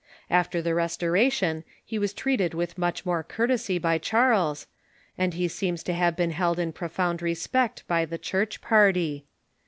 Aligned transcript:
After 0.31 0.63
the 0.63 0.73
Restoration 0.73 1.63
he 1.85 1.99
was 1.99 2.11
treated 2.11 2.55
with 2.55 2.75
much 2.75 3.03
cour 3.03 3.21
tesy 3.23 3.79
by 3.79 3.99
Charles, 3.99 4.65
and 5.15 5.35
he 5.35 5.47
seems 5.47 5.83
to 5.83 5.93
have 5.93 6.15
been 6.15 6.31
held 6.31 6.57
in 6.57 6.73
profound 6.73 7.19
resjject 7.19 7.83
by 7.85 8.05
the 8.05 8.17
Church 8.17 8.61
party. 8.61 9.25